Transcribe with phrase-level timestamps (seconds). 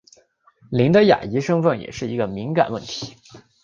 [0.71, 3.15] 林的亚裔身份也是一个敏感问题。